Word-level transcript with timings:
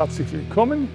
Herzlich 0.00 0.32
willkommen 0.32 0.88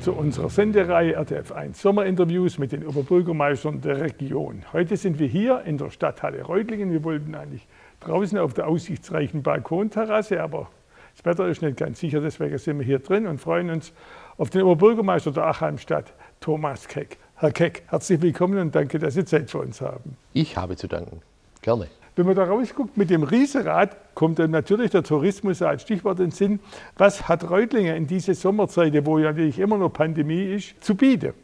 zu 0.00 0.12
unserer 0.12 0.50
Sendereihe 0.50 1.18
RTF1 1.18 1.74
Sommerinterviews 1.74 2.58
mit 2.58 2.72
den 2.72 2.86
Oberbürgermeistern 2.86 3.80
der 3.80 4.02
Region. 4.02 4.62
Heute 4.74 4.98
sind 4.98 5.18
wir 5.18 5.26
hier 5.26 5.62
in 5.64 5.78
der 5.78 5.88
Stadthalle 5.88 6.42
Reutlingen. 6.42 6.92
Wir 6.92 7.02
wollten 7.02 7.34
eigentlich 7.34 7.66
draußen 8.00 8.36
auf 8.36 8.52
der 8.52 8.66
aussichtsreichen 8.68 9.42
Balkonterrasse, 9.42 10.42
aber 10.42 10.68
das 11.16 11.24
Wetter 11.24 11.48
ist 11.48 11.62
nicht 11.62 11.78
ganz 11.78 12.00
sicher, 12.00 12.20
deswegen 12.20 12.58
sind 12.58 12.78
wir 12.78 12.84
hier 12.84 12.98
drin 12.98 13.26
und 13.26 13.40
freuen 13.40 13.70
uns 13.70 13.94
auf 14.36 14.50
den 14.50 14.60
Oberbürgermeister 14.64 15.30
der 15.30 15.46
Achalmstadt, 15.46 16.12
Thomas 16.40 16.86
Keck. 16.86 17.16
Herr 17.42 17.50
Keck, 17.50 17.82
herzlich 17.88 18.22
willkommen 18.22 18.56
und 18.60 18.72
danke, 18.72 19.00
dass 19.00 19.14
Sie 19.14 19.24
Zeit 19.24 19.50
für 19.50 19.58
uns 19.58 19.80
haben. 19.80 20.16
Ich 20.32 20.56
habe 20.56 20.76
zu 20.76 20.86
danken. 20.86 21.22
Gerne. 21.60 21.88
Wenn 22.14 22.26
man 22.26 22.36
da 22.36 22.44
rausguckt 22.44 22.96
mit 22.96 23.10
dem 23.10 23.24
Riesenrad, 23.24 23.96
kommt 24.14 24.38
dann 24.38 24.52
natürlich 24.52 24.92
der 24.92 25.02
Tourismus 25.02 25.60
als 25.60 25.82
Stichwort 25.82 26.20
in 26.20 26.26
den 26.26 26.30
Sinn. 26.30 26.60
Was 26.98 27.26
hat 27.26 27.50
Reutlingen 27.50 27.96
in 27.96 28.06
dieser 28.06 28.36
Sommerzeit, 28.36 28.94
wo 29.04 29.18
ja 29.18 29.32
natürlich 29.32 29.58
immer 29.58 29.76
noch 29.76 29.92
Pandemie 29.92 30.54
ist, 30.54 30.84
zu 30.84 30.94
bieten? 30.94 31.34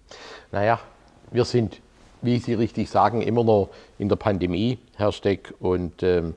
Naja, 0.52 0.79
wir 1.33 1.45
sind, 1.45 1.80
wie 2.23 2.38
Sie 2.38 2.55
richtig 2.55 2.88
sagen, 2.91 3.21
immer 3.21 3.43
noch 3.43 3.71
in 3.99 4.09
der 4.09 4.15
Pandemie, 4.15 4.79
Herr 4.95 5.10
Steck, 5.10 5.52
und 5.59 6.05
ähm, 6.05 6.35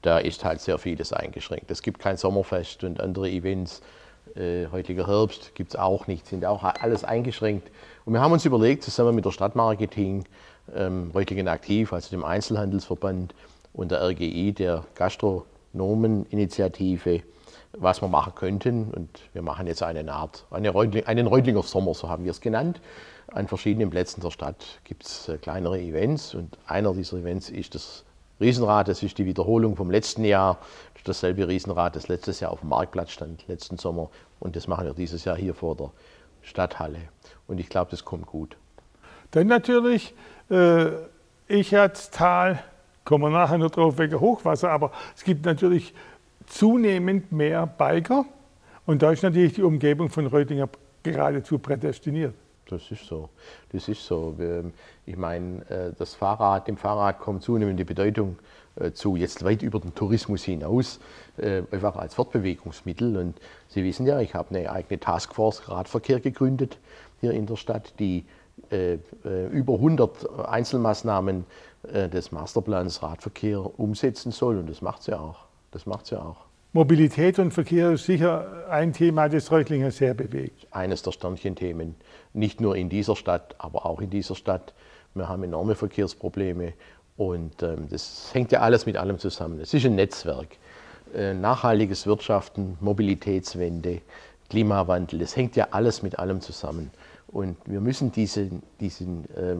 da 0.00 0.20
ist 0.20 0.42
halt 0.42 0.62
sehr 0.62 0.78
vieles 0.78 1.12
eingeschränkt. 1.12 1.70
Es 1.70 1.82
gibt 1.82 1.98
kein 1.98 2.16
Sommerfest 2.16 2.82
und 2.82 2.98
andere 2.98 3.28
Events. 3.28 3.82
Äh, 4.34 4.68
heutiger 4.72 5.06
Herbst 5.06 5.54
gibt 5.54 5.74
es 5.74 5.76
auch 5.76 6.06
nicht, 6.06 6.26
sind 6.26 6.46
auch 6.46 6.62
alles 6.62 7.04
eingeschränkt. 7.04 7.68
Und 8.04 8.14
wir 8.14 8.20
haben 8.20 8.32
uns 8.32 8.44
überlegt, 8.44 8.82
zusammen 8.82 9.14
mit 9.14 9.24
der 9.24 9.30
Stadtmarketing, 9.30 10.24
ähm, 10.74 11.10
Reutlingen 11.14 11.46
aktiv, 11.48 11.92
also 11.92 12.10
dem 12.10 12.24
Einzelhandelsverband, 12.24 13.34
und 13.72 13.90
der 13.90 14.02
RGI, 14.02 14.52
der 14.52 14.84
Gastronomeninitiative, 14.94 17.22
was 17.72 18.02
wir 18.02 18.08
machen 18.08 18.34
könnten. 18.34 18.92
Und 18.92 19.20
wir 19.32 19.40
machen 19.42 19.66
jetzt 19.66 19.82
eine 19.82 20.12
Art, 20.12 20.44
eine 20.50 20.68
Reutling, 20.70 21.06
einen 21.06 21.26
Reutlinger 21.26 21.62
Sommer, 21.62 21.94
so 21.94 22.08
haben 22.08 22.24
wir 22.24 22.30
es 22.32 22.40
genannt. 22.40 22.80
An 23.28 23.46
verschiedenen 23.48 23.90
Plätzen 23.90 24.20
der 24.20 24.30
Stadt 24.30 24.80
gibt 24.84 25.06
es 25.06 25.28
äh, 25.28 25.38
kleinere 25.38 25.80
Events 25.80 26.34
und 26.34 26.58
einer 26.66 26.92
dieser 26.92 27.16
Events 27.16 27.48
ist 27.48 27.74
das 27.74 28.04
Riesenrad. 28.40 28.88
Das 28.88 29.02
ist 29.02 29.16
die 29.16 29.24
Wiederholung 29.24 29.74
vom 29.76 29.90
letzten 29.90 30.24
Jahr. 30.24 30.58
Das 30.92 31.00
ist 31.00 31.08
dasselbe 31.08 31.48
Riesenrad, 31.48 31.96
das 31.96 32.08
letztes 32.08 32.40
Jahr 32.40 32.52
auf 32.52 32.60
dem 32.60 32.68
Marktplatz 32.68 33.10
stand, 33.10 33.48
letzten 33.48 33.78
Sommer. 33.78 34.10
Und 34.38 34.54
das 34.54 34.68
machen 34.68 34.84
wir 34.84 34.92
dieses 34.92 35.24
Jahr 35.24 35.36
hier 35.36 35.54
vor 35.54 35.76
der 35.76 35.90
Stadthalle. 36.42 36.98
Und 37.46 37.60
ich 37.60 37.68
glaube, 37.68 37.90
das 37.90 38.04
kommt 38.04 38.26
gut. 38.26 38.56
Dann 39.30 39.46
natürlich 39.46 40.14
äh, 40.48 40.90
Tal 42.12 42.62
Kommen 43.04 43.24
wir 43.24 43.30
nachher 43.30 43.58
noch 43.58 43.70
drauf 43.70 43.98
wegen 43.98 44.20
Hochwasser, 44.20 44.70
aber 44.70 44.92
es 45.16 45.24
gibt 45.24 45.44
natürlich 45.44 45.92
zunehmend 46.46 47.32
mehr 47.32 47.66
Biker 47.66 48.24
und 48.86 49.02
da 49.02 49.10
ist 49.10 49.22
natürlich 49.22 49.54
die 49.54 49.62
Umgebung 49.62 50.08
von 50.08 50.26
Reutinger 50.26 50.68
geradezu 51.02 51.58
prädestiniert. 51.58 52.34
Das 52.66 52.90
ist 52.92 53.06
so. 53.06 53.28
Das 53.72 53.88
ist 53.88 54.06
so. 54.06 54.36
Ich 55.04 55.16
meine, 55.16 55.68
äh, 55.68 55.92
das 55.98 56.14
Fahrrad, 56.14 56.68
dem 56.68 56.76
Fahrrad 56.76 57.18
kommt 57.18 57.42
zunehmende 57.42 57.84
Bedeutung 57.84 58.38
äh, 58.76 58.92
zu, 58.92 59.16
jetzt 59.16 59.44
weit 59.44 59.62
über 59.62 59.80
den 59.80 59.94
Tourismus 59.94 60.44
hinaus, 60.44 61.00
äh, 61.36 61.62
einfach 61.72 61.96
als 61.96 62.14
Fortbewegungsmittel. 62.14 63.16
Und 63.16 63.38
Sie 63.68 63.82
wissen 63.82 64.06
ja, 64.06 64.20
ich 64.20 64.34
habe 64.34 64.54
eine 64.54 64.70
eigene 64.70 65.00
Taskforce 65.00 65.68
Radverkehr 65.68 66.20
gegründet 66.20 66.78
hier 67.22 67.32
in 67.32 67.46
der 67.46 67.56
Stadt, 67.56 67.94
die 67.98 68.26
über 68.70 69.74
100 69.74 70.46
Einzelmaßnahmen 70.46 71.46
äh, 71.88 72.08
des 72.08 72.30
Masterplans 72.30 73.02
Radverkehr 73.02 73.78
umsetzen 73.78 74.30
soll. 74.30 74.58
Und 74.58 74.70
das 74.70 74.82
macht 74.82 75.02
sie 75.02 75.18
auch. 75.18 75.46
Das 75.72 75.86
macht 75.86 76.06
sie 76.06 76.20
auch. 76.20 76.36
Mobilität 76.72 77.38
und 77.38 77.52
Verkehr 77.52 77.92
ist 77.92 78.06
sicher 78.06 78.66
ein 78.70 78.92
Thema, 78.92 79.28
das 79.28 79.50
Reutlinger 79.50 79.90
sehr 79.90 80.14
bewegt. 80.14 80.66
Eines 80.70 81.02
der 81.02 81.12
Sternchenthemen, 81.12 81.96
nicht 82.32 82.60
nur 82.60 82.76
in 82.76 82.88
dieser 82.88 83.16
Stadt, 83.16 83.56
aber 83.58 83.84
auch 83.84 84.00
in 84.00 84.10
dieser 84.10 84.34
Stadt. 84.34 84.74
Wir 85.14 85.28
haben 85.28 85.42
enorme 85.42 85.74
Verkehrsprobleme 85.74 86.72
und 87.16 87.62
ähm, 87.62 87.88
das 87.90 88.30
hängt 88.32 88.52
ja 88.52 88.60
alles 88.60 88.86
mit 88.86 88.96
allem 88.96 89.18
zusammen. 89.18 89.60
Es 89.60 89.74
ist 89.74 89.84
ein 89.84 89.96
Netzwerk. 89.96 90.56
Äh, 91.14 91.34
nachhaltiges 91.34 92.06
Wirtschaften, 92.06 92.78
Mobilitätswende, 92.80 94.00
Klimawandel, 94.48 95.18
das 95.18 95.36
hängt 95.36 95.56
ja 95.56 95.68
alles 95.72 96.02
mit 96.02 96.18
allem 96.18 96.40
zusammen. 96.40 96.90
Und 97.32 97.56
wir 97.64 97.80
müssen 97.80 98.12
diesen, 98.12 98.62
diesen 98.78 99.24
äh, 99.34 99.56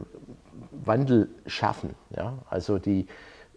Wandel 0.85 1.31
schaffen. 1.47 1.95
Ja? 2.15 2.39
Also 2.49 2.79
die, 2.79 3.07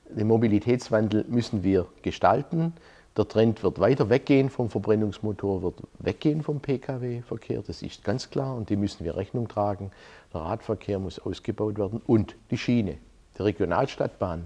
den 0.10 0.28
Mobilitätswandel 0.28 1.26
müssen 1.28 1.64
wir 1.64 1.86
gestalten. 2.02 2.74
Der 3.18 3.28
Trend 3.28 3.64
wird 3.64 3.80
weiter 3.80 4.10
weggehen 4.10 4.50
vom 4.50 4.70
Verbrennungsmotor, 4.70 5.64
wird 5.64 5.76
weggehen 6.00 6.42
vom 6.44 6.60
Pkw-Verkehr, 6.60 7.62
das 7.66 7.82
ist 7.82 8.04
ganz 8.04 8.30
klar 8.30 8.56
und 8.56 8.70
die 8.70 8.76
müssen 8.76 9.06
wir 9.06 9.16
Rechnung 9.16 9.48
tragen. 9.48 9.92
Der 10.34 10.42
Radverkehr 10.42 11.00
muss 11.00 11.20
ausgebaut 11.20 11.78
werden 11.78 12.02
und 12.06 12.36
die 12.52 12.58
Schiene. 12.58 12.98
Die 13.38 13.42
Regionalstadtbahn 13.42 14.46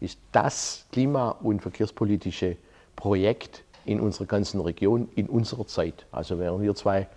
ist 0.00 0.18
das 0.32 0.86
klima- 0.92 1.30
und 1.30 1.62
verkehrspolitische 1.62 2.56
Projekt 2.94 3.64
in 3.86 4.00
unserer 4.00 4.26
ganzen 4.26 4.60
Region, 4.60 5.08
in 5.14 5.26
unserer 5.26 5.66
Zeit. 5.66 6.06
Also 6.12 6.38
während 6.38 6.62
wir 6.62 6.74
zwei 6.74 7.08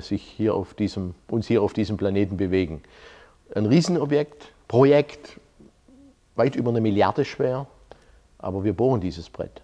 sich 0.00 0.22
hier 0.22 0.54
auf 0.54 0.74
diesem, 0.74 1.14
uns 1.28 1.48
hier 1.48 1.60
auf 1.62 1.72
diesem 1.72 1.96
Planeten 1.96 2.36
bewegen 2.36 2.82
ein 3.54 3.66
Riesenobjekt, 3.66 4.52
Projekt, 4.68 5.40
weit 6.36 6.56
über 6.56 6.70
eine 6.70 6.80
Milliarde 6.80 7.24
schwer, 7.24 7.66
aber 8.38 8.64
wir 8.64 8.72
bohren 8.72 9.00
dieses 9.00 9.30
Brett. 9.30 9.62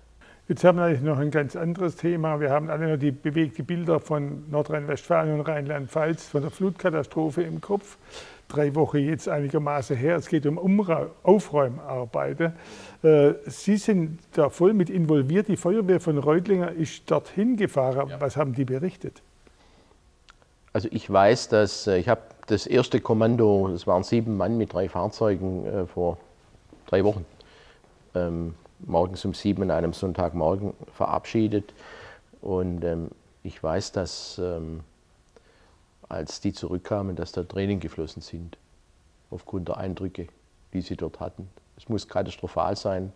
Jetzt 0.49 0.65
haben 0.65 0.79
wir 0.79 0.85
eigentlich 0.85 1.03
noch 1.03 1.19
ein 1.19 1.31
ganz 1.31 1.55
anderes 1.55 1.95
Thema. 1.95 2.41
Wir 2.41 2.51
haben 2.51 2.71
alle 2.71 2.91
noch 2.91 2.99
die 2.99 3.13
bewegten 3.13 3.65
Bilder 3.65 4.01
von 4.01 4.51
Nordrhein-Westfalen 4.51 5.35
und 5.35 5.43
Rheinland-Pfalz 5.43 6.27
von 6.27 6.43
der 6.43 6.51
Flutkatastrophe 6.51 7.43
im 7.43 7.61
Kopf. 7.61 7.99
Drei 8.49 8.75
Wochen 8.75 8.99
jetzt 8.99 9.29
einigermaßen 9.29 9.97
her. 9.97 10.17
Es 10.17 10.29
geht 10.29 10.45
um 10.47 10.59
Umra 10.59 11.07
Aufräumarbeiten. 11.23 12.55
Äh, 13.05 13.35
Sie 13.47 13.77
sind 13.77 14.19
da 14.33 14.51
voll 14.51 14.75
mit 14.75 14.91
involviert. 14.91 15.47
Die 15.47 15.57
Feuerwehr 15.57 16.01
von 16.01 16.19
Reutlinger 16.19 16.73
ist 16.73 17.09
dorthin 17.09 17.57
gefahren. 17.57 18.09
Ja. 18.09 18.21
Was 18.21 18.37
haben 18.37 18.53
die 18.53 18.65
berichtet? 18.65 19.23
Also 20.73 20.89
ich 20.93 21.11
weiß, 21.11 21.49
dass 21.49 21.87
äh, 21.87 21.99
ich 21.99 22.09
habe 22.09 22.23
das 22.47 22.67
erste 22.67 23.01
Kommando, 23.01 23.69
es 23.69 23.87
waren 23.87 24.05
sieben 24.05 24.37
Mann 24.37 24.57
mit 24.57 24.73
drei 24.73 24.89
Fahrzeugen 24.89 25.67
äh, 25.67 25.87
vor 25.87 26.19
drei 26.87 27.05
Wochen, 27.05 27.25
ähm, 28.15 28.55
morgens 28.81 29.25
um 29.25 29.35
sieben 29.35 29.63
an 29.65 29.71
einem 29.71 29.93
Sonntagmorgen 29.93 30.75
verabschiedet. 30.95 31.73
Und 32.41 32.85
ähm, 32.85 33.11
ich 33.43 33.63
weiß, 33.63 33.93
dass 33.93 34.41
ähm, 34.43 34.81
als 36.09 36.41
die 36.41 36.53
zurückkamen, 36.53 37.17
dass 37.17 37.33
da 37.33 37.43
Tränen 37.43 37.81
geflossen 37.81 38.23
sind, 38.23 38.57
aufgrund 39.31 39.69
der 39.69 39.77
Eindrücke, 39.77 40.29
die 40.73 40.83
sie 40.83 40.97
dort 40.97 41.21
hatten. 41.21 41.49
Es 41.77 41.89
muss 41.89 42.09
katastrophal 42.09 42.77
sein. 42.77 43.13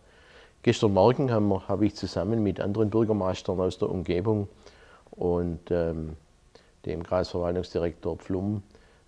Gestern 0.62 0.94
Morgen 0.94 1.31
habe 1.31 1.69
hab 1.69 1.82
ich 1.82 1.94
zusammen 1.94 2.42
mit 2.42 2.60
anderen 2.60 2.91
Bürgermeistern 2.91 3.60
aus 3.60 3.78
der 3.78 3.91
Umgebung 3.91 4.48
und 5.10 5.71
ähm, 5.71 6.16
dem 6.87 7.03
Kreisverwaltungsdirektor 7.03 8.17
Pflum 8.17 8.62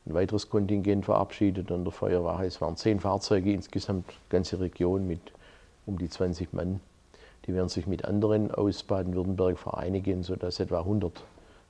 ein 0.06 0.14
weiteres 0.14 0.48
Kontingent 0.48 1.04
verabschiedet 1.04 1.70
an 1.72 1.82
der 1.84 1.92
Feuerwache. 1.92 2.46
Es 2.46 2.60
waren 2.60 2.76
zehn 2.76 3.00
Fahrzeuge 3.00 3.52
insgesamt, 3.52 4.06
ganze 4.28 4.60
Region 4.60 5.06
mit 5.06 5.20
um 5.84 5.98
die 5.98 6.08
20 6.08 6.52
Mann. 6.52 6.80
Die 7.46 7.54
werden 7.54 7.68
sich 7.68 7.86
mit 7.86 8.04
anderen 8.04 8.52
aus 8.52 8.84
Baden-Württemberg 8.84 9.58
vereinigen, 9.58 10.22
sodass 10.22 10.60
etwa 10.60 10.80
100 10.80 11.24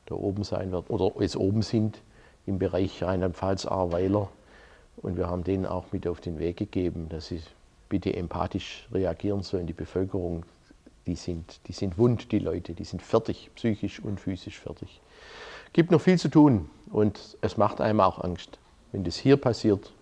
da 0.07 0.15
oben 0.15 0.45
sein 0.45 0.71
werden 0.71 0.85
oder 0.89 1.21
jetzt 1.21 1.37
oben 1.37 1.63
sind 1.63 2.01
im 2.47 2.59
Bereich 2.59 3.03
Rheinland-Pfalz, 3.03 3.67
Ahrweiler. 3.67 4.29
Und 4.99 5.17
wir 5.17 5.29
haben 5.29 5.45
denen 5.45 5.67
auch 5.67 5.87
mit 5.93 6.07
auf 6.07 6.21
den 6.21 6.39
Weg 6.39 6.59
gegeben, 6.59 7.09
dass 7.09 7.29
sie 7.29 7.41
bitte 7.89 8.15
empathisch 8.15 8.87
reagieren 8.93 9.43
sollen. 9.43 9.67
Die 9.67 9.73
Bevölkerung, 9.73 10.45
die 11.07 11.17
sind, 11.17 11.61
die 11.69 11.73
sind 11.73 11.99
wund, 11.99 12.33
die 12.33 12.39
Leute, 12.39 12.75
die 12.75 12.85
sind 12.85 13.03
fertig, 13.03 13.51
psychisch 13.55 14.01
und 14.01 14.21
physisch 14.21 14.59
fertig 14.59 15.01
gibt 15.77 15.91
noch 15.91 16.01
viel 16.01 16.19
zu 16.19 16.31
tun 16.31 16.71
und 16.91 17.37
es 17.43 17.59
macht 17.59 17.83
einem 17.83 18.01
auch 18.01 18.25
Angst, 18.25 18.59
wenn 18.93 19.05
das 19.05 19.17
hier 19.17 19.37
passiert. 19.37 19.93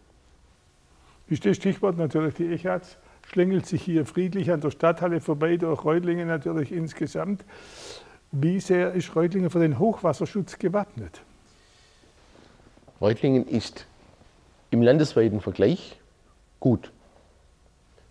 Ist 1.26 1.44
das 1.44 1.56
Stichwort 1.56 1.98
natürlich 1.98 2.34
die 2.34 2.46
Echatz, 2.52 2.96
schlängelt 3.26 3.66
sich 3.66 3.82
hier 3.82 4.06
friedlich 4.06 4.52
an 4.52 4.60
der 4.60 4.70
Stadthalle 4.70 5.20
vorbei, 5.20 5.56
durch 5.56 5.84
Reutlingen 5.84 6.28
natürlich 6.28 6.70
insgesamt. 6.70 7.44
Wie 8.30 8.60
sehr 8.60 8.92
ist 8.92 9.16
Reutlingen 9.16 9.50
für 9.50 9.58
den 9.58 9.80
Hochwasserschutz 9.80 10.60
gewappnet? 10.60 11.22
Reutlingen 13.00 13.44
ist 13.44 13.88
im 14.70 14.80
landesweiten 14.80 15.40
Vergleich 15.40 15.98
gut 16.60 16.92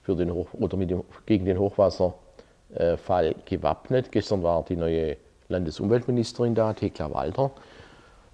für 0.01 0.17
den 0.17 0.33
Hoch 0.33 0.49
oder 0.51 0.75
dem, 0.75 1.03
gegen 1.25 1.45
den 1.45 1.57
Hochwasserfall 1.57 3.35
gewappnet. 3.45 4.11
Gestern 4.11 4.43
war 4.43 4.65
die 4.65 4.75
neue 4.75 5.15
Landesumweltministerin 5.53 6.55
da, 6.55 6.73
Thekla 6.73 7.13
Walter, 7.13 7.51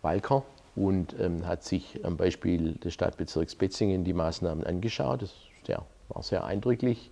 Walker, 0.02 0.44
und 0.76 1.16
ähm, 1.20 1.46
hat 1.46 1.64
sich 1.64 2.00
am 2.06 2.16
Beispiel 2.16 2.74
des 2.76 2.94
Stadtbezirks 2.94 3.56
Betzingen 3.56 4.04
die 4.04 4.14
Maßnahmen 4.14 4.64
angeschaut. 4.66 5.22
Das 5.22 5.34
sehr, 5.66 5.86
war 6.08 6.24
sehr 6.24 6.46
eindrücklich. 6.46 7.12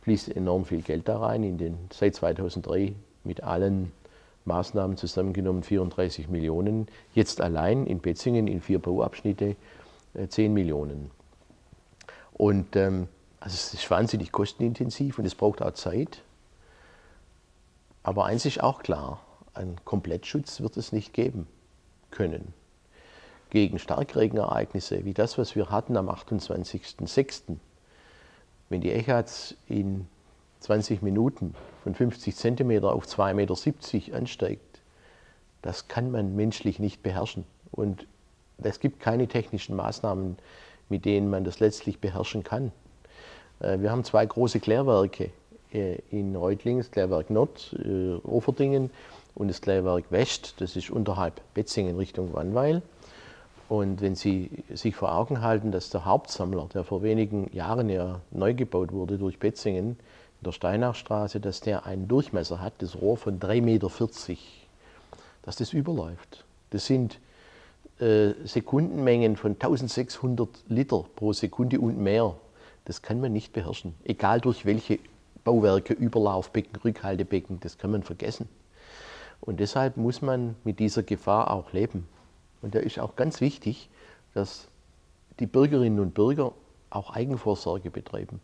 Fließt 0.00 0.34
enorm 0.34 0.64
viel 0.64 0.82
Geld 0.82 1.08
da 1.08 1.18
rein. 1.18 1.42
In 1.42 1.58
den, 1.58 1.76
seit 1.92 2.14
2003 2.14 2.94
mit 3.24 3.42
allen 3.42 3.92
Maßnahmen 4.46 4.96
zusammengenommen 4.96 5.62
34 5.62 6.28
Millionen. 6.28 6.88
Jetzt 7.14 7.40
allein 7.40 7.86
in 7.86 8.00
Betzingen 8.00 8.48
in 8.48 8.60
vier 8.60 8.78
Bauabschnitte 8.78 9.56
10 10.28 10.44
äh, 10.44 10.48
Millionen. 10.48 11.10
Und 12.32 12.76
ähm, 12.76 13.08
also 13.40 13.54
es 13.54 13.74
ist 13.74 13.90
wahnsinnig 13.90 14.32
kostenintensiv 14.32 15.18
und 15.18 15.26
es 15.26 15.34
braucht 15.34 15.62
auch 15.62 15.72
Zeit. 15.72 16.22
Aber 18.02 18.24
eins 18.24 18.46
ist 18.46 18.62
auch 18.62 18.82
klar, 18.82 19.20
einen 19.54 19.76
Komplettschutz 19.84 20.60
wird 20.60 20.76
es 20.76 20.92
nicht 20.92 21.12
geben 21.12 21.46
können. 22.10 22.54
Gegen 23.50 23.78
Starkregenereignisse 23.78 25.04
wie 25.04 25.14
das, 25.14 25.36
was 25.38 25.54
wir 25.54 25.70
hatten 25.70 25.96
am 25.96 26.08
28.06., 26.08 27.56
wenn 28.68 28.80
die 28.80 28.92
Echats 28.92 29.54
in 29.68 30.06
20 30.60 31.02
Minuten 31.02 31.54
von 31.82 31.94
50 31.94 32.34
cm 32.34 32.84
auf 32.84 33.04
2,70 33.04 33.34
Meter 33.34 34.16
ansteigt, 34.16 34.80
das 35.60 35.88
kann 35.88 36.10
man 36.10 36.34
menschlich 36.34 36.78
nicht 36.78 37.02
beherrschen. 37.02 37.44
Und 37.70 38.06
es 38.62 38.80
gibt 38.80 39.00
keine 39.00 39.28
technischen 39.28 39.76
Maßnahmen, 39.76 40.38
mit 40.88 41.04
denen 41.04 41.30
man 41.30 41.44
das 41.44 41.60
letztlich 41.60 42.00
beherrschen 42.00 42.44
kann. 42.44 42.72
Äh, 43.60 43.80
wir 43.80 43.90
haben 43.90 44.04
zwei 44.04 44.24
große 44.24 44.60
Klärwerke 44.60 45.30
äh, 45.72 45.98
in 46.10 46.36
Reutlingen, 46.36 46.88
Klärwerk 46.90 47.30
Nord, 47.30 47.74
äh, 47.84 48.14
Oferdingen 48.26 48.90
und 49.34 49.48
das 49.48 49.60
Klärwerk 49.60 50.04
West, 50.10 50.54
das 50.58 50.76
ist 50.76 50.90
unterhalb 50.90 51.40
Betzingen 51.54 51.96
Richtung 51.96 52.32
Wannweil. 52.32 52.82
Und 53.68 54.02
wenn 54.02 54.14
Sie 54.14 54.50
sich 54.74 54.94
vor 54.94 55.14
Augen 55.14 55.40
halten, 55.40 55.72
dass 55.72 55.88
der 55.88 56.04
Hauptsammler, 56.04 56.68
der 56.74 56.84
vor 56.84 57.02
wenigen 57.02 57.50
Jahren 57.54 57.88
ja 57.88 58.20
neu 58.30 58.52
gebaut 58.52 58.92
wurde 58.92 59.16
durch 59.16 59.38
Betzingen, 59.38 59.96
in 60.42 60.44
der 60.44 60.52
Steinachstraße, 60.52 61.40
dass 61.40 61.60
der 61.60 61.86
einen 61.86 62.08
Durchmesser 62.08 62.60
hat, 62.60 62.74
das 62.80 63.00
Rohr 63.00 63.16
von 63.16 63.40
3,40 63.40 63.60
Meter, 63.62 63.88
dass 65.42 65.56
das 65.56 65.72
überläuft. 65.72 66.44
Das 66.70 66.86
sind 66.86 67.18
äh, 67.98 68.32
Sekundenmengen 68.44 69.36
von 69.36 69.52
1600 69.52 70.48
Liter 70.68 71.04
pro 71.16 71.32
Sekunde 71.32 71.80
und 71.80 71.96
mehr. 71.96 72.34
Das 72.84 73.00
kann 73.00 73.20
man 73.20 73.32
nicht 73.32 73.52
beherrschen, 73.52 73.94
egal 74.04 74.40
durch 74.40 74.66
welche 74.66 74.98
Bauwerke, 75.44 75.94
Überlaufbecken, 75.94 76.76
Rückhaltebecken, 76.76 77.60
das 77.60 77.78
kann 77.78 77.92
man 77.92 78.02
vergessen. 78.02 78.48
Und 79.42 79.58
deshalb 79.60 79.96
muss 79.96 80.22
man 80.22 80.54
mit 80.64 80.78
dieser 80.78 81.02
Gefahr 81.02 81.50
auch 81.50 81.72
leben. 81.72 82.08
Und 82.62 82.74
da 82.74 82.78
ist 82.78 82.98
auch 82.98 83.16
ganz 83.16 83.40
wichtig, 83.40 83.90
dass 84.34 84.68
die 85.40 85.46
Bürgerinnen 85.46 85.98
und 85.98 86.14
Bürger 86.14 86.52
auch 86.90 87.10
Eigenvorsorge 87.10 87.90
betreiben 87.90 88.40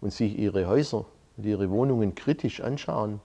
und 0.00 0.12
sich 0.12 0.38
ihre 0.38 0.66
Häuser 0.66 1.04
und 1.36 1.44
ihre 1.44 1.68
Wohnungen 1.70 2.14
kritisch 2.14 2.60
anschauen 2.60 3.20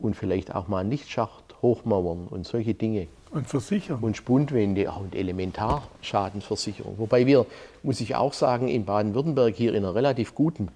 und 0.00 0.16
vielleicht 0.16 0.54
auch 0.54 0.66
mal 0.66 0.78
einen 0.78 0.90
Lichtschacht 0.90 1.54
hochmauern 1.62 2.26
und 2.28 2.44
solche 2.44 2.74
Dinge. 2.74 3.06
Und 3.30 3.46
versichern. 3.46 4.00
Und 4.00 4.16
Spundwände 4.16 4.90
und 4.90 5.14
Elementarschadenversicherung. 5.14 6.98
Wobei 6.98 7.24
wir, 7.26 7.46
muss 7.84 8.00
ich 8.00 8.16
auch 8.16 8.32
sagen, 8.32 8.66
in 8.68 8.84
Baden-Württemberg 8.84 9.54
hier 9.54 9.70
in 9.74 9.84
einer 9.84 9.94
relativ 9.94 10.34
guten 10.34 10.68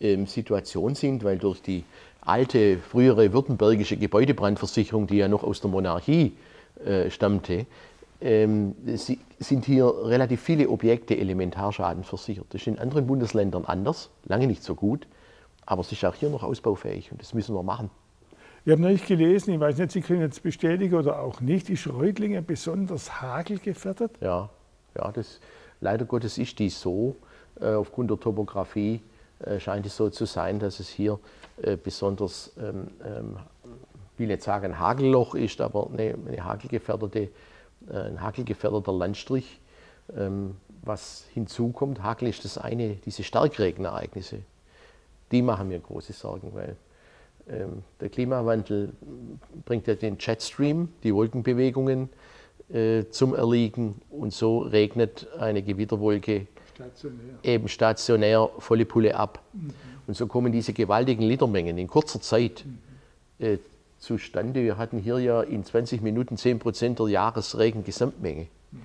ähm, 0.00 0.26
Situation 0.26 0.94
sind, 0.94 1.22
weil 1.24 1.38
durch 1.38 1.60
die 1.60 1.84
alte, 2.24 2.78
frühere 2.78 3.32
württembergische 3.32 3.96
Gebäudebrandversicherung, 3.96 5.06
die 5.06 5.16
ja 5.16 5.28
noch 5.28 5.42
aus 5.42 5.60
der 5.60 5.70
Monarchie 5.70 6.32
äh, 6.84 7.10
stammte, 7.10 7.66
ähm, 8.20 8.74
sind 9.38 9.64
hier 9.64 9.86
relativ 9.86 10.40
viele 10.40 10.68
Objekte 10.68 11.16
Elementarschaden 11.16 12.04
versichert. 12.04 12.46
Das 12.50 12.62
ist 12.62 12.66
in 12.66 12.78
anderen 12.78 13.06
Bundesländern 13.06 13.64
anders, 13.64 14.10
lange 14.24 14.46
nicht 14.46 14.62
so 14.62 14.74
gut, 14.74 15.06
aber 15.66 15.82
es 15.82 15.92
ist 15.92 16.04
auch 16.04 16.14
hier 16.14 16.30
noch 16.30 16.42
ausbaufähig 16.42 17.12
und 17.12 17.20
das 17.20 17.34
müssen 17.34 17.54
wir 17.54 17.62
machen. 17.62 17.90
Ich 18.64 18.72
habe 18.72 18.80
neulich 18.80 19.04
gelesen, 19.04 19.52
ich 19.52 19.60
weiß 19.60 19.76
nicht, 19.76 19.92
Sie 19.92 20.00
können 20.00 20.22
jetzt 20.22 20.42
bestätigen 20.42 20.94
oder 20.94 21.20
auch 21.20 21.42
nicht, 21.42 21.68
ist 21.68 21.86
Reutlingen 21.86 22.46
besonders 22.46 23.20
hagelgefährdet? 23.20 24.12
Ja, 24.22 24.48
ja 24.96 25.12
das, 25.12 25.38
leider 25.80 26.06
Gottes 26.06 26.38
ist 26.38 26.58
dies 26.58 26.80
so. 26.80 27.16
Äh, 27.60 27.74
aufgrund 27.74 28.10
der 28.10 28.18
Topografie 28.18 29.02
äh, 29.40 29.60
scheint 29.60 29.84
es 29.84 29.96
so 29.96 30.08
zu 30.08 30.24
sein, 30.24 30.58
dass 30.60 30.80
es 30.80 30.88
hier 30.88 31.18
besonders, 31.76 32.52
ähm, 32.58 32.88
ähm, 33.04 33.36
ich 34.14 34.18
will 34.18 34.30
jetzt 34.30 34.44
sagen, 34.44 34.66
ein 34.66 34.78
Hagelloch 34.78 35.34
ist, 35.34 35.60
aber 35.60 35.88
eine, 35.92 36.14
eine 36.26 36.44
hagelgefährdete, 36.44 37.28
äh, 37.90 37.96
ein 37.96 38.20
hagelgefährdeter 38.20 38.92
Landstrich. 38.92 39.60
Ähm, 40.16 40.56
was 40.82 41.24
hinzukommt, 41.32 42.02
Hagel 42.02 42.28
ist 42.28 42.44
das 42.44 42.58
eine, 42.58 42.96
diese 42.96 43.22
Starkregenereignisse, 43.22 44.40
die 45.32 45.40
machen 45.40 45.68
mir 45.68 45.78
große 45.78 46.12
Sorgen, 46.12 46.54
weil 46.54 46.76
der 48.00 48.08
Klimawandel 48.08 48.94
bringt 49.66 49.86
ja 49.86 49.94
den 49.94 50.16
Jetstream, 50.18 50.88
die 51.02 51.14
Wolkenbewegungen 51.14 52.08
äh, 52.72 53.04
zum 53.10 53.34
Erliegen 53.34 54.00
und 54.10 54.32
so 54.32 54.60
regnet 54.60 55.28
eine 55.38 55.62
Gewitterwolke 55.62 56.46
stationär. 56.74 57.34
eben 57.42 57.68
stationär 57.68 58.50
volle 58.58 58.84
Pulle 58.84 59.14
ab. 59.14 59.42
Mhm. 59.52 59.70
Und 60.06 60.16
so 60.16 60.26
kommen 60.26 60.52
diese 60.52 60.72
gewaltigen 60.72 61.22
Litermengen 61.22 61.78
in 61.78 61.88
kurzer 61.88 62.20
Zeit 62.20 62.64
mhm. 62.66 63.44
äh, 63.44 63.58
zustande. 63.98 64.62
Wir 64.62 64.76
hatten 64.76 64.98
hier 64.98 65.18
ja 65.18 65.42
in 65.42 65.64
20 65.64 66.02
Minuten 66.02 66.36
10 66.36 66.58
Prozent 66.58 66.98
der 66.98 67.08
Jahresregen-Gesamtmenge. 67.08 68.46
Mhm. 68.70 68.78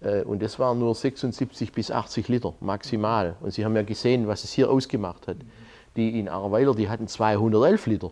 Äh, 0.00 0.22
und 0.22 0.42
das 0.42 0.58
waren 0.58 0.78
nur 0.78 0.94
76 0.94 1.72
bis 1.72 1.90
80 1.90 2.28
Liter 2.28 2.54
maximal. 2.60 3.36
Und 3.40 3.52
Sie 3.52 3.64
haben 3.64 3.76
ja 3.76 3.82
gesehen, 3.82 4.26
was 4.26 4.44
es 4.44 4.52
hier 4.52 4.70
ausgemacht 4.70 5.28
hat. 5.28 5.36
Die 5.96 6.18
in 6.18 6.28
Ahrweiler, 6.28 6.74
die 6.74 6.88
hatten 6.88 7.08
211 7.08 7.86
Liter. 7.86 8.10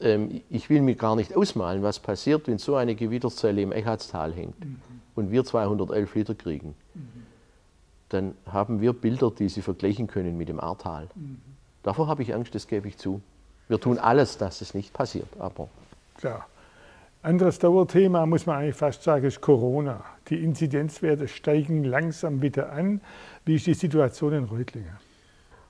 Ähm, 0.00 0.40
ich 0.50 0.68
will 0.70 0.82
mir 0.82 0.96
gar 0.96 1.16
nicht 1.16 1.36
ausmalen, 1.36 1.82
was 1.82 1.98
passiert, 1.98 2.46
wenn 2.48 2.58
so 2.58 2.76
eine 2.76 2.94
Gewitterzelle 2.94 3.62
im 3.62 3.72
Echatstal 3.72 4.32
hängt 4.32 4.56
und 5.14 5.30
wir 5.30 5.44
211 5.44 6.14
Liter 6.14 6.34
kriegen 6.34 6.74
dann 8.08 8.34
haben 8.50 8.80
wir 8.80 8.92
Bilder, 8.92 9.30
die 9.30 9.48
Sie 9.48 9.62
vergleichen 9.62 10.06
können 10.06 10.36
mit 10.36 10.48
dem 10.48 10.60
Ahrtal. 10.60 11.08
Mhm. 11.14 11.38
Davor 11.82 12.08
habe 12.08 12.22
ich 12.22 12.34
Angst, 12.34 12.54
das 12.54 12.66
gebe 12.66 12.88
ich 12.88 12.96
zu. 12.96 13.20
Wir 13.68 13.80
tun 13.80 13.98
alles, 13.98 14.38
dass 14.38 14.60
es 14.60 14.74
nicht 14.74 14.92
passiert, 14.92 15.28
aber. 15.38 15.68
Klar. 16.16 16.46
Anderes 17.22 17.58
Dauerthema, 17.58 18.26
muss 18.26 18.44
man 18.44 18.58
eigentlich 18.58 18.74
fast 18.74 19.02
sagen, 19.02 19.24
ist 19.24 19.40
Corona. 19.40 20.04
Die 20.28 20.44
Inzidenzwerte 20.44 21.26
steigen 21.26 21.82
langsam 21.82 22.42
wieder 22.42 22.70
an. 22.70 23.00
Wie 23.46 23.54
ist 23.54 23.66
die 23.66 23.72
Situation 23.72 24.34
in 24.34 24.44
Reutlingen? 24.44 24.98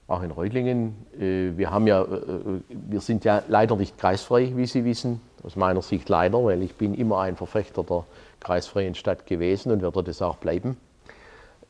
Auch 0.09 0.23
in 0.23 0.33
Reutlingen. 0.33 0.97
Äh, 1.19 1.57
wir, 1.57 1.71
haben 1.71 1.87
ja, 1.87 2.03
äh, 2.03 2.61
wir 2.69 3.01
sind 3.01 3.25
ja 3.25 3.43
leider 3.47 3.77
nicht 3.77 3.97
kreisfrei, 3.97 4.53
wie 4.57 4.67
Sie 4.67 4.85
wissen. 4.85 5.21
Aus 5.45 5.55
meiner 5.55 5.83
Sicht 5.83 6.09
leider, 6.09 6.45
weil 6.45 6.63
ich 6.63 6.75
bin 6.75 6.93
immer 6.95 7.21
ein 7.21 7.37
Verfechter 7.37 7.85
der 7.85 8.05
kreisfreien 8.41 8.97
Stadt 8.97 9.27
gewesen 9.27 9.71
und 9.71 9.81
werde 9.81 10.03
das 10.03 10.23
auch 10.23 10.37
bleiben. 10.37 10.77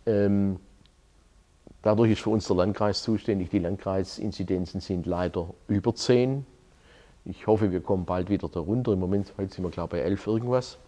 Ähm, 0.07 0.59
dadurch 1.83 2.13
ist 2.13 2.23
für 2.23 2.31
uns 2.31 2.47
der 2.47 2.57
Landkreis 2.57 3.03
zuständig. 3.03 3.51
Die 3.51 3.59
Landkreisinzidenzen 3.59 4.81
sind 4.81 5.07
leider 5.07 5.49
über 5.69 5.95
10. 5.95 6.47
Ich 7.25 7.47
hoffe, 7.47 7.73
wir 7.73 7.81
kommen 7.81 8.05
bald 8.05 8.29
wieder 8.29 8.49
darunter. 8.49 8.93
Im 8.93 9.01
Moment 9.01 9.33
heute 9.39 9.55
sind 9.55 9.65
wir, 9.65 9.71
glaube 9.71 9.97
ich, 9.97 10.03
bei 10.03 10.09
11 10.09 10.27
irgendwas. 10.27 10.79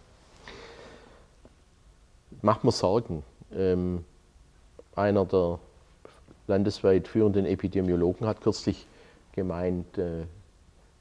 Macht 2.41 2.63
mir 2.63 2.71
Sorgen. 2.71 3.23
Ähm, 3.53 4.05
einer 4.95 5.25
der 5.25 5.59
landesweit 6.47 7.07
führenden 7.07 7.45
Epidemiologen 7.45 8.27
hat 8.27 8.41
kürzlich 8.41 8.87
gemeint, 9.33 9.97
äh, 9.97 10.25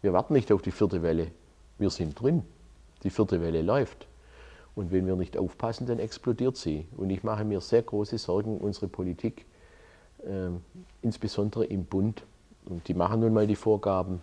wir 0.02 0.12
warten 0.12 0.34
nicht 0.34 0.52
auf 0.52 0.62
die 0.62 0.70
vierte 0.70 1.02
Welle, 1.02 1.28
wir 1.78 1.90
sind 1.90 2.20
drin. 2.20 2.42
Die 3.02 3.10
vierte 3.10 3.40
Welle 3.40 3.62
läuft. 3.62 4.06
Und 4.76 4.92
wenn 4.92 5.06
wir 5.06 5.16
nicht 5.16 5.36
aufpassen, 5.36 5.86
dann 5.86 5.98
explodiert 5.98 6.56
sie. 6.56 6.86
Und 6.96 7.10
ich 7.10 7.24
mache 7.24 7.44
mir 7.44 7.60
sehr 7.60 7.82
große 7.82 8.18
Sorgen, 8.18 8.58
unsere 8.58 8.86
Politik, 8.86 9.46
äh, 10.22 10.50
insbesondere 11.02 11.64
im 11.64 11.84
Bund, 11.86 12.22
und 12.66 12.86
die 12.86 12.94
machen 12.94 13.20
nun 13.20 13.32
mal 13.32 13.46
die 13.46 13.56
Vorgaben, 13.56 14.20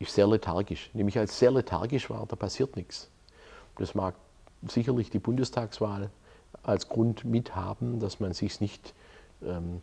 ist 0.00 0.14
sehr 0.14 0.26
lethargisch. 0.26 0.90
Nämlich 0.94 1.16
als 1.18 1.38
sehr 1.38 1.52
lethargisch 1.52 2.10
war, 2.10 2.26
da 2.26 2.34
passiert 2.34 2.74
nichts. 2.74 3.08
Das 3.76 3.94
mag 3.94 4.14
sicherlich 4.66 5.10
die 5.10 5.18
Bundestagswahl 5.18 6.10
als 6.62 6.88
Grund 6.88 7.24
mithaben, 7.24 8.00
dass 8.00 8.18
man 8.18 8.32
sich 8.32 8.60
nicht 8.60 8.94
ähm, 9.42 9.80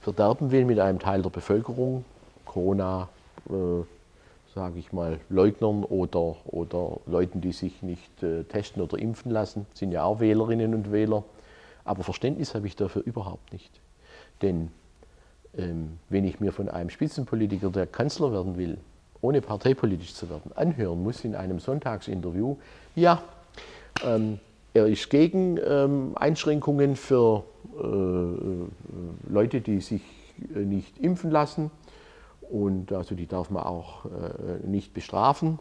verderben 0.00 0.50
will 0.50 0.64
mit 0.64 0.78
einem 0.78 0.98
Teil 0.98 1.22
der 1.22 1.30
Bevölkerung. 1.30 2.04
Corona 2.44 3.08
äh, 3.48 3.84
sage 4.54 4.78
ich 4.78 4.92
mal, 4.92 5.18
Leugnern 5.28 5.84
oder, 5.84 6.36
oder 6.46 7.00
Leuten, 7.06 7.40
die 7.40 7.52
sich 7.52 7.82
nicht 7.82 8.22
äh, 8.22 8.44
testen 8.44 8.82
oder 8.82 8.98
impfen 8.98 9.30
lassen, 9.30 9.66
sind 9.74 9.92
ja 9.92 10.04
auch 10.04 10.20
Wählerinnen 10.20 10.74
und 10.74 10.92
Wähler. 10.92 11.24
Aber 11.84 12.04
Verständnis 12.04 12.54
habe 12.54 12.66
ich 12.66 12.76
dafür 12.76 13.02
überhaupt 13.04 13.52
nicht. 13.52 13.80
Denn 14.42 14.70
ähm, 15.56 15.98
wenn 16.08 16.24
ich 16.24 16.40
mir 16.40 16.52
von 16.52 16.68
einem 16.68 16.90
Spitzenpolitiker, 16.90 17.70
der 17.70 17.86
Kanzler 17.86 18.32
werden 18.32 18.56
will, 18.56 18.78
ohne 19.20 19.40
parteipolitisch 19.40 20.14
zu 20.14 20.28
werden, 20.28 20.52
anhören 20.54 21.02
muss 21.02 21.24
in 21.24 21.34
einem 21.34 21.58
Sonntagsinterview, 21.58 22.56
ja, 22.94 23.22
ähm, 24.04 24.38
er 24.74 24.86
ist 24.86 25.10
gegen 25.10 25.58
ähm, 25.64 26.12
Einschränkungen 26.14 26.96
für 26.96 27.44
äh, 27.78 29.30
Leute, 29.30 29.60
die 29.60 29.80
sich 29.80 30.02
äh, 30.54 30.58
nicht 30.60 30.98
impfen 30.98 31.30
lassen 31.30 31.70
und 32.50 32.92
also 32.92 33.14
die 33.14 33.26
darf 33.26 33.50
man 33.50 33.62
auch 33.62 34.04
äh, 34.06 34.66
nicht 34.66 34.94
bestrafen. 34.94 35.58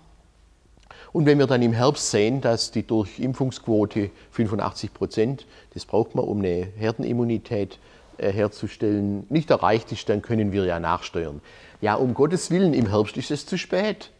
Und 1.13 1.25
wenn 1.25 1.39
wir 1.39 1.47
dann 1.47 1.61
im 1.61 1.73
Herbst 1.73 2.11
sehen, 2.11 2.41
dass 2.41 2.71
die 2.71 2.85
Durchimpfungsquote 2.85 4.11
85 4.31 4.93
Prozent, 4.93 5.45
das 5.73 5.85
braucht 5.85 6.15
man, 6.15 6.25
um 6.25 6.39
eine 6.39 6.67
Herdenimmunität 6.77 7.79
äh, 8.17 8.31
herzustellen, 8.31 9.25
nicht 9.29 9.49
erreicht 9.49 9.91
ist, 9.91 10.09
dann 10.09 10.21
können 10.21 10.51
wir 10.51 10.65
ja 10.65 10.79
nachsteuern. 10.79 11.41
Ja, 11.81 11.95
um 11.95 12.13
Gottes 12.13 12.51
Willen, 12.51 12.73
im 12.73 12.87
Herbst 12.89 13.17
ist 13.17 13.31
es 13.31 13.45
zu 13.45 13.57
spät. 13.57 14.11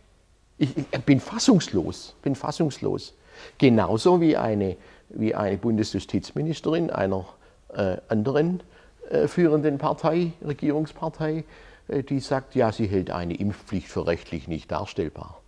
Ich, 0.58 0.77
ich 0.77 1.00
bin 1.06 1.20
fassungslos, 1.20 2.15
bin 2.22 2.36
fassungslos. 2.36 3.13
Genauso 3.58 4.22
wie 4.22 4.38
eine, 4.38 4.77
wie 5.10 5.36
eine 5.36 5.58
Bundesjustizministerin 5.58 6.89
einer 6.89 7.25
äh, 7.74 7.98
anderen 8.08 8.62
äh, 9.10 9.27
führenden 9.27 9.77
Partei, 9.77 10.34
Regierungspartei, 10.46 11.44
die 11.91 12.19
sagt, 12.19 12.55
ja, 12.55 12.71
sie 12.71 12.88
hält 12.88 13.12
eine 13.12 13.36
Impfpflicht 13.36 13.88
für 13.88 14.07
rechtlich 14.07 14.48
nicht 14.48 14.71
darstellbar. 14.71 15.41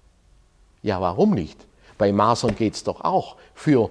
Ja, 0.81 1.00
warum 1.00 1.31
nicht? 1.31 1.65
Bei 1.97 2.12
Masern 2.12 2.55
geht 2.55 2.73
es 2.73 2.83
doch 2.83 3.01
auch 3.01 3.38
für, 3.53 3.89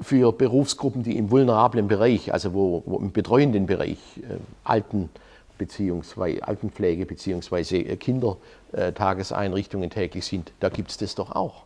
für 0.00 0.32
Berufsgruppen, 0.32 1.02
die 1.02 1.16
im 1.16 1.30
vulnerablen 1.30 1.88
Bereich, 1.88 2.32
also 2.32 2.54
wo, 2.54 2.82
wo 2.86 2.98
im 2.98 3.12
betreuenden 3.12 3.66
Bereich, 3.66 3.98
äh, 4.18 4.36
Alten, 4.64 5.10
beziehungsweise 5.58 6.46
Altenpflege 6.46 7.04
bzw. 7.04 7.96
Kindertageseinrichtungen 7.96 9.90
täglich 9.90 10.24
sind, 10.24 10.52
da 10.60 10.68
gibt 10.68 10.90
es 10.90 10.96
das 10.96 11.14
doch 11.14 11.32
auch. 11.32 11.64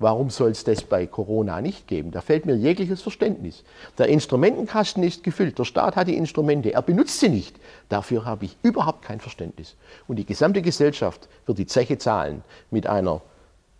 Warum 0.00 0.30
soll 0.30 0.50
es 0.50 0.64
das 0.64 0.82
bei 0.82 1.06
Corona 1.06 1.60
nicht 1.60 1.86
geben? 1.86 2.10
Da 2.10 2.22
fällt 2.22 2.46
mir 2.46 2.56
jegliches 2.56 3.02
Verständnis. 3.02 3.64
Der 3.98 4.08
Instrumentenkasten 4.08 5.02
ist 5.02 5.22
gefüllt, 5.22 5.58
der 5.58 5.66
Staat 5.66 5.94
hat 5.94 6.08
die 6.08 6.16
Instrumente, 6.16 6.72
er 6.72 6.80
benutzt 6.80 7.20
sie 7.20 7.28
nicht. 7.28 7.54
Dafür 7.90 8.24
habe 8.24 8.46
ich 8.46 8.56
überhaupt 8.62 9.02
kein 9.02 9.20
Verständnis. 9.20 9.76
Und 10.08 10.16
die 10.16 10.24
gesamte 10.24 10.62
Gesellschaft 10.62 11.28
wird 11.44 11.58
die 11.58 11.66
Zeche 11.66 11.98
zahlen 11.98 12.42
mit 12.70 12.86
einer 12.86 13.20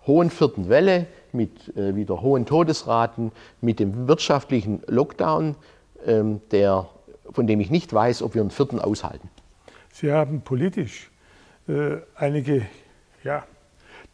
hohen 0.07 0.29
vierten 0.29 0.69
Welle, 0.69 1.07
mit 1.33 1.75
äh, 1.75 1.97
wieder 1.97 2.21
hohen 2.21 2.45
Todesraten, 2.45 3.33
mit 3.63 3.81
dem 3.81 4.07
wirtschaftlichen 4.07 4.83
Lockdown, 4.89 5.57
ähm, 6.05 6.43
der, 6.51 6.91
von 7.33 7.47
dem 7.47 7.61
ich 7.61 7.71
nicht 7.71 7.95
weiß, 7.95 8.23
ob 8.23 8.35
wir 8.35 8.43
einen 8.43 8.51
vierten 8.51 8.79
aushalten. 8.79 9.31
Sie 9.91 10.13
haben 10.13 10.43
politisch 10.43 11.11
äh, 11.67 11.97
einige 12.15 12.67
ja, 13.25 13.45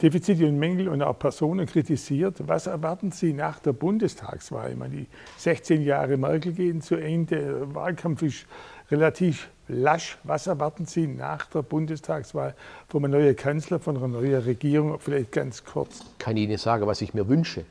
Defizite 0.02 0.46
und 0.46 0.58
Mängel 0.58 0.88
und 0.88 1.00
auch 1.00 1.18
Personen 1.18 1.64
kritisiert. 1.64 2.46
Was 2.46 2.66
erwarten 2.66 3.12
Sie 3.12 3.32
nach 3.32 3.60
der 3.60 3.72
Bundestagswahl? 3.72 4.72
Ich 4.72 4.76
meine, 4.76 4.94
die 4.94 5.06
16 5.38 5.82
Jahre 5.82 6.18
Merkel 6.18 6.52
gehen 6.52 6.82
zu 6.82 6.96
Ende, 6.96 7.36
der 7.36 7.74
Wahlkampf 7.74 8.20
ist 8.20 8.46
relativ 8.90 9.48
lasch. 9.68 10.18
Was 10.22 10.48
erwarten 10.48 10.84
Sie 10.84 11.06
nach 11.06 11.46
der 11.46 11.62
Bundestagswahl 11.62 12.54
von 12.88 13.04
einem 13.04 13.12
neuen 13.12 13.36
Kanzler, 13.36 13.80
von 13.80 13.96
einer 13.96 14.08
neuen 14.08 14.42
Regierung? 14.42 15.00
Vielleicht 15.00 15.32
ganz 15.32 15.64
kurz. 15.64 16.00
Ich 16.00 16.18
kann 16.18 16.36
Ihnen 16.36 16.58
sagen, 16.58 16.86
was 16.86 17.00
ich 17.00 17.14
mir 17.14 17.26
wünsche. 17.26 17.64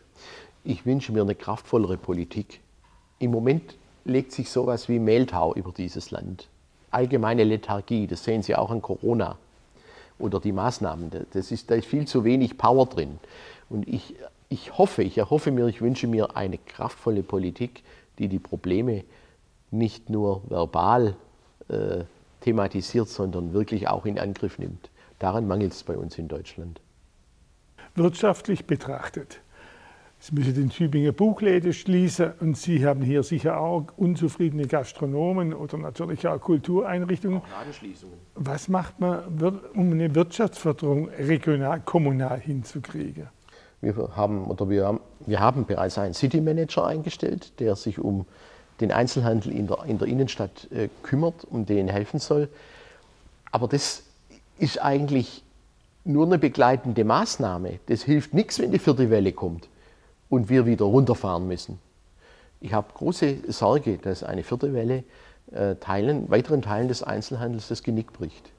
Ich 0.64 0.84
wünsche 0.84 1.12
mir 1.12 1.22
eine 1.22 1.36
kraftvollere 1.36 1.98
Politik. 1.98 2.60
Im 3.20 3.30
Moment 3.30 3.78
legt 4.04 4.32
sich 4.32 4.50
sowas 4.50 4.90
wie 4.90 4.98
Mehltau 4.98 5.54
über 5.54 5.72
dieses 5.72 6.10
Land. 6.10 6.48
Allgemeine 6.90 7.44
Lethargie, 7.44 8.08
das 8.08 8.24
sehen 8.24 8.42
Sie 8.42 8.56
auch 8.56 8.72
an 8.72 8.82
Corona 8.82 9.38
oder 10.20 10.40
die 10.40 10.52
Maßnahmen. 10.52 11.12
Das 11.34 11.52
ist, 11.52 11.70
da 11.70 11.76
ist 11.76 11.88
viel 11.88 12.08
zu 12.08 12.24
wenig 12.24 12.58
Power 12.58 12.86
drin. 12.86 13.20
Und 13.70 13.88
ich, 13.88 14.16
ich 14.50 14.78
hoffe, 14.78 15.04
ich 15.04 15.18
erhoffe 15.18 15.52
mir, 15.52 15.68
ich 15.68 15.82
wünsche 15.82 16.08
mir 16.08 16.36
eine 16.36 16.58
kraftvolle 16.58 17.24
Politik, 17.24 17.84
die 18.20 18.28
die 18.28 18.40
Probleme 18.40 19.04
nicht 19.72 20.10
nur 20.10 20.50
verbal 20.50 21.16
äh, 21.68 22.04
thematisiert, 22.42 23.10
sondern 23.10 23.54
wirklich 23.54 23.88
auch 23.88 24.06
in 24.06 24.20
Angriff 24.20 24.60
nimmt. 24.60 24.90
Daran 25.20 25.48
mangelt 25.48 25.74
es 25.74 25.84
bei 25.84 25.98
uns 25.98 26.18
in 26.18 26.28
Deutschland. 26.28 26.80
Wirtschaftlich 27.96 28.66
betrachtet 28.66 29.42
Sie 30.28 30.34
müssen 30.34 30.56
den 30.56 30.70
Tübinger 30.72 31.12
Buchläden 31.12 31.72
schließen 31.72 32.32
und 32.40 32.58
Sie 32.58 32.84
haben 32.84 33.04
hier 33.04 33.22
sicher 33.22 33.60
auch 33.60 33.86
unzufriedene 33.96 34.66
Gastronomen 34.66 35.54
oder 35.54 35.78
natürlich 35.78 36.28
auch 36.28 36.42
Kultureinrichtungen. 36.42 37.42
Auch 37.42 38.08
Was 38.34 38.68
macht 38.68 39.00
man, 39.00 39.20
um 39.76 39.92
eine 39.92 40.16
Wirtschaftsförderung 40.16 41.10
regional, 41.10 41.80
kommunal 41.82 42.40
hinzukriegen? 42.40 43.28
Wir 43.82 43.96
haben, 44.16 44.48
oder 44.48 44.68
wir 44.68 44.88
haben, 44.88 45.00
wir 45.28 45.40
haben 45.40 45.68
bereits 45.68 46.00
einen 46.00 46.16
City 46.16 46.42
Manager 46.42 46.88
eingestellt, 46.88 47.60
der 47.60 47.76
sich 47.76 48.00
um 48.00 48.26
den 48.82 48.92
Einzelhandel 48.92 49.52
in 49.52 49.68
der, 49.68 49.86
in 49.86 50.00
der 50.00 50.08
Innenstadt 50.08 50.72
äh, 50.72 50.90
kümmert 51.04 51.44
und 51.44 51.70
denen 51.70 51.88
helfen 51.88 52.20
soll. 52.20 52.50
Aber 53.52 53.68
das 53.68 54.02
ist 54.58 54.82
eigentlich 54.82 55.44
nur 56.04 56.26
eine 56.26 56.40
begleitende 56.40 57.04
Maßnahme. 57.04 57.78
Das 57.86 58.02
hilft 58.02 58.34
nichts, 58.34 58.58
wenn 58.58 58.72
die 58.72 58.80
vierte 58.80 59.12
Welle 59.12 59.32
kommt 59.32 59.70
und 60.30 60.50
wir 60.50 60.66
wieder 60.66 60.86
runterfahren 60.86 61.48
müssen. 61.48 61.80
Ich 62.62 62.74
habe 62.74 62.88
große 62.94 63.52
Sorge, 63.52 63.98
dass 63.98 64.24
eine 64.24 64.44
vierte 64.44 64.74
Welle 64.74 65.04
äh, 65.52 65.76
Teilen, 65.76 66.30
weiteren 66.30 66.62
Teilen 66.62 66.88
des 66.88 67.04
Einzelhandels 67.04 67.68
das 67.68 67.84
Genick 67.84 68.14
bricht. 68.14 68.52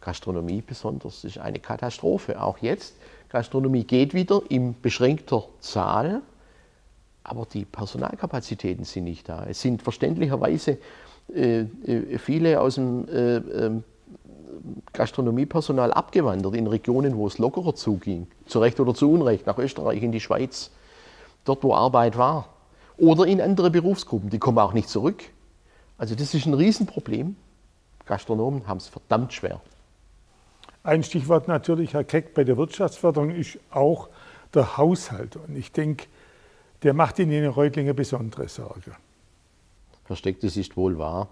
Gastronomie 0.00 0.62
besonders 0.66 1.24
ist 1.24 1.38
eine 1.38 1.58
Katastrophe. 1.58 2.40
Auch 2.40 2.58
jetzt, 2.58 2.94
Gastronomie 3.28 3.84
geht 3.84 4.14
wieder 4.14 4.42
in 4.48 4.80
beschränkter 4.80 5.44
Zahl, 5.60 6.22
aber 7.24 7.46
die 7.52 7.64
Personalkapazitäten 7.64 8.84
sind 8.84 9.04
nicht 9.04 9.28
da. 9.28 9.46
Es 9.48 9.60
sind 9.60 9.82
verständlicherweise 9.82 10.78
äh, 11.34 11.60
äh 11.60 12.18
viele 12.18 12.60
aus 12.60 12.76
dem 12.76 13.08
äh, 13.08 13.36
ähm, 13.36 13.84
Gastronomiepersonal 14.92 15.92
abgewandert 15.92 16.54
in 16.54 16.66
Regionen, 16.66 17.16
wo 17.16 17.26
es 17.26 17.38
lockerer 17.38 17.74
zuging, 17.74 18.26
zu 18.46 18.60
Recht 18.60 18.78
oder 18.80 18.94
zu 18.94 19.10
Unrecht, 19.10 19.46
nach 19.46 19.58
Österreich, 19.58 20.02
in 20.02 20.12
die 20.12 20.20
Schweiz 20.20 20.70
dort 21.48 21.62
wo 21.62 21.74
Arbeit 21.74 22.16
war. 22.16 22.48
Oder 22.96 23.26
in 23.26 23.40
andere 23.40 23.70
Berufsgruppen, 23.70 24.30
die 24.30 24.38
kommen 24.38 24.58
auch 24.58 24.72
nicht 24.72 24.88
zurück. 24.88 25.24
Also 25.98 26.14
das 26.14 26.34
ist 26.34 26.46
ein 26.46 26.54
Riesenproblem. 26.54 27.36
Gastronomen 28.04 28.66
haben 28.66 28.78
es 28.78 28.88
verdammt 28.88 29.32
schwer. 29.32 29.60
Ein 30.82 31.02
Stichwort 31.02 31.48
natürlich, 31.48 31.94
Herr 31.94 32.04
Keck, 32.04 32.32
bei 32.34 32.44
der 32.44 32.56
Wirtschaftsförderung 32.56 33.30
ist 33.30 33.58
auch 33.70 34.08
der 34.54 34.76
Haushalt. 34.76 35.36
Und 35.36 35.56
ich 35.56 35.72
denke, 35.72 36.06
der 36.82 36.94
macht 36.94 37.18
Ihnen 37.18 37.32
in 37.32 37.46
Reutlingen 37.46 37.96
besondere 37.96 38.48
Sorge. 38.48 38.92
Versteckt, 40.04 40.44
es 40.44 40.56
ist 40.56 40.76
wohl 40.76 40.98
wahr. 40.98 41.28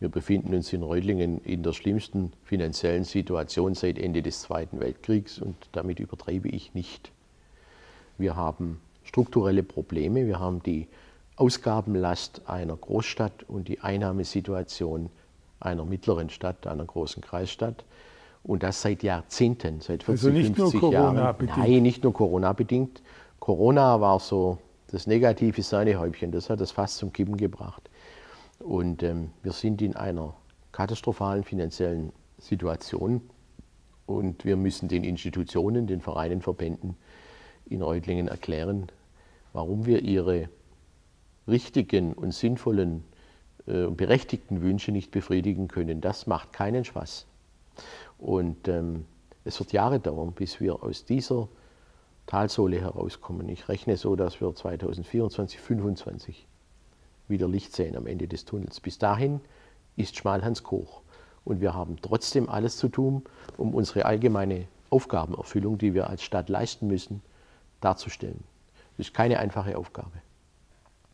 Wir 0.00 0.08
befinden 0.08 0.54
uns 0.54 0.72
in 0.72 0.82
Reutlingen 0.82 1.42
in 1.44 1.62
der 1.62 1.72
schlimmsten 1.72 2.32
finanziellen 2.44 3.04
Situation 3.04 3.74
seit 3.74 3.98
Ende 3.98 4.22
des 4.22 4.42
Zweiten 4.42 4.80
Weltkriegs 4.80 5.38
und 5.38 5.56
damit 5.72 6.00
übertreibe 6.00 6.48
ich 6.48 6.74
nicht. 6.74 7.12
Wir 8.18 8.36
haben 8.36 8.80
strukturelle 9.10 9.64
Probleme. 9.64 10.24
Wir 10.28 10.38
haben 10.38 10.62
die 10.62 10.86
Ausgabenlast 11.34 12.42
einer 12.46 12.76
Großstadt 12.76 13.42
und 13.48 13.66
die 13.66 13.80
Einnahmesituation 13.80 15.10
einer 15.58 15.84
mittleren 15.84 16.30
Stadt, 16.30 16.68
einer 16.68 16.84
großen 16.84 17.20
Kreisstadt. 17.20 17.84
Und 18.44 18.62
das 18.62 18.82
seit 18.82 19.02
Jahrzehnten, 19.02 19.80
seit 19.80 20.04
40, 20.04 20.08
also 20.08 20.28
nicht 20.30 20.54
50 20.54 20.80
nur 20.80 20.92
Jahren. 20.92 21.36
Bedingt. 21.36 21.58
Nein, 21.58 21.82
nicht 21.82 22.04
nur 22.04 22.12
Corona-bedingt. 22.12 23.02
Corona 23.40 24.00
war 24.00 24.20
so 24.20 24.58
das 24.92 25.08
negative 25.08 25.60
Sahnehäubchen, 25.60 26.30
das 26.30 26.48
hat 26.48 26.60
das 26.60 26.70
fast 26.70 26.98
zum 26.98 27.12
Kippen 27.12 27.36
gebracht. 27.36 27.90
Und 28.60 29.02
ähm, 29.02 29.30
wir 29.42 29.52
sind 29.52 29.82
in 29.82 29.96
einer 29.96 30.34
katastrophalen 30.70 31.42
finanziellen 31.42 32.12
Situation 32.38 33.22
und 34.06 34.44
wir 34.44 34.56
müssen 34.56 34.88
den 34.88 35.02
Institutionen, 35.02 35.88
den 35.88 36.00
Vereinen, 36.00 36.42
Verbänden 36.42 36.96
in 37.66 37.82
Reutlingen 37.82 38.28
erklären, 38.28 38.86
warum 39.52 39.86
wir 39.86 40.02
ihre 40.02 40.48
richtigen 41.48 42.12
und 42.12 42.32
sinnvollen 42.32 43.04
äh, 43.66 43.84
und 43.84 43.96
berechtigten 43.96 44.62
Wünsche 44.62 44.92
nicht 44.92 45.10
befriedigen 45.10 45.68
können. 45.68 46.00
Das 46.00 46.26
macht 46.26 46.52
keinen 46.52 46.84
Spaß. 46.84 47.26
Und 48.18 48.68
ähm, 48.68 49.06
es 49.44 49.58
wird 49.58 49.72
Jahre 49.72 50.00
dauern, 50.00 50.32
bis 50.32 50.60
wir 50.60 50.82
aus 50.82 51.04
dieser 51.04 51.48
Talsohle 52.26 52.80
herauskommen. 52.80 53.48
Ich 53.48 53.68
rechne 53.68 53.96
so, 53.96 54.14
dass 54.16 54.40
wir 54.40 54.54
2024, 54.54 55.58
2025 55.58 56.46
wieder 57.28 57.48
Licht 57.48 57.74
sehen 57.74 57.96
am 57.96 58.06
Ende 58.06 58.28
des 58.28 58.44
Tunnels. 58.44 58.80
Bis 58.80 58.98
dahin 58.98 59.40
ist 59.96 60.16
Schmalhans 60.16 60.62
Koch. 60.62 61.02
Und 61.44 61.60
wir 61.60 61.74
haben 61.74 61.96
trotzdem 62.02 62.48
alles 62.48 62.76
zu 62.76 62.88
tun, 62.88 63.22
um 63.56 63.74
unsere 63.74 64.04
allgemeine 64.04 64.66
Aufgabenerfüllung, 64.90 65.78
die 65.78 65.94
wir 65.94 66.10
als 66.10 66.22
Stadt 66.22 66.48
leisten 66.48 66.86
müssen, 66.86 67.22
darzustellen. 67.80 68.44
Das 69.00 69.06
ist 69.06 69.14
keine 69.14 69.38
einfache 69.38 69.78
Aufgabe. 69.78 70.10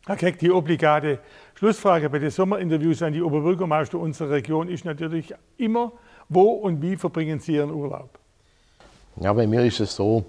Herr 0.07 0.17
Keck, 0.17 0.39
die 0.39 0.51
obligate 0.51 1.19
Schlussfrage 1.55 2.09
bei 2.09 2.19
den 2.19 2.31
Sommerinterviews 2.31 3.01
an 3.01 3.13
die 3.13 3.21
Oberbürgermeister 3.21 3.97
unserer 3.97 4.31
Region 4.31 4.67
ist 4.67 4.83
natürlich 4.83 5.33
immer, 5.55 5.93
wo 6.27 6.49
und 6.49 6.81
wie 6.81 6.97
verbringen 6.97 7.39
Sie 7.39 7.53
Ihren 7.53 7.71
Urlaub? 7.71 8.09
Ja, 9.21 9.31
bei 9.31 9.47
mir 9.47 9.63
ist 9.63 9.79
es 9.79 9.95
so, 9.95 10.25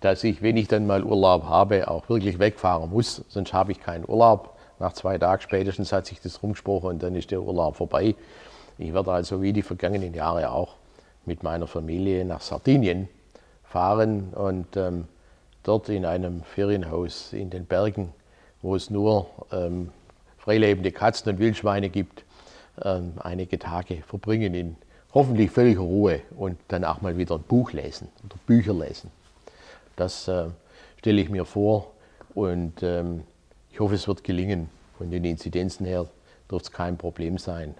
dass 0.00 0.24
ich, 0.24 0.42
wenn 0.42 0.56
ich 0.56 0.66
dann 0.66 0.88
mal 0.88 1.04
Urlaub 1.04 1.44
habe, 1.44 1.86
auch 1.86 2.08
wirklich 2.08 2.40
wegfahren 2.40 2.90
muss, 2.90 3.24
sonst 3.28 3.52
habe 3.52 3.70
ich 3.70 3.80
keinen 3.80 4.04
Urlaub. 4.04 4.58
nach 4.80 4.92
zwei 4.92 5.18
Tagen 5.18 5.40
spätestens 5.40 5.92
hat 5.92 6.04
sich 6.06 6.20
das 6.20 6.42
rumgesprochen 6.42 6.88
und 6.88 7.02
dann 7.04 7.14
ist 7.14 7.30
der 7.30 7.40
Urlaub 7.40 7.76
vorbei. 7.76 8.16
Ich 8.76 8.92
werde 8.92 9.12
also 9.12 9.40
wie 9.40 9.52
die 9.52 9.62
vergangenen 9.62 10.14
Jahre 10.14 10.50
auch 10.50 10.74
mit 11.26 11.44
meiner 11.44 11.68
Familie 11.68 12.24
nach 12.24 12.40
Sardinien 12.40 13.08
fahren 13.62 14.32
und 14.34 14.76
ähm, 14.76 15.06
dort 15.68 15.90
in 15.90 16.06
einem 16.06 16.42
Ferienhaus 16.42 17.32
in 17.34 17.50
den 17.50 17.66
Bergen, 17.66 18.12
wo 18.62 18.74
es 18.74 18.88
nur 18.88 19.26
ähm, 19.52 19.90
freilebende 20.38 20.92
Katzen 20.92 21.30
und 21.30 21.38
Wildschweine 21.38 21.90
gibt, 21.90 22.24
ähm, 22.82 23.12
einige 23.18 23.58
Tage 23.58 24.02
verbringen 24.06 24.54
in 24.54 24.76
hoffentlich 25.12 25.50
völliger 25.50 25.82
Ruhe 25.82 26.20
und 26.36 26.58
dann 26.68 26.84
auch 26.84 27.02
mal 27.02 27.18
wieder 27.18 27.34
ein 27.34 27.42
Buch 27.42 27.72
lesen 27.72 28.08
oder 28.24 28.36
Bücher 28.46 28.72
lesen. 28.72 29.10
Das 29.96 30.26
äh, 30.26 30.46
stelle 30.98 31.20
ich 31.20 31.28
mir 31.28 31.44
vor 31.44 31.92
und 32.34 32.82
ähm, 32.82 33.24
ich 33.70 33.78
hoffe, 33.78 33.94
es 33.94 34.08
wird 34.08 34.24
gelingen. 34.24 34.70
Von 34.96 35.10
den 35.10 35.24
Inzidenzen 35.24 35.86
her 35.86 36.06
dürfte 36.50 36.70
es 36.70 36.72
kein 36.72 36.96
Problem 36.96 37.38
sein. 37.38 37.74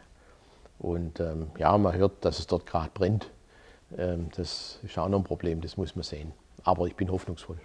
Und 0.79 1.21
ähm, 1.21 1.51
ja, 1.59 1.77
man 1.79 1.95
hört, 1.97 2.25
dass 2.25 2.39
es 2.39 2.47
dort 2.47 2.67
gerade 2.67 2.91
brennt. 2.93 3.31
Ähm, 3.97 4.29
das 4.37 4.79
ist 4.83 4.99
auch 4.99 5.09
noch 5.09 5.19
ein 5.19 5.25
Problem, 5.25 5.61
das 5.61 5.77
muss 5.77 5.97
man 5.97 6.05
sehen. 6.05 6.33
Aber 6.63 6.87
ich 6.87 6.95
bin 6.95 7.11
hoffnungsvoll. 7.11 7.59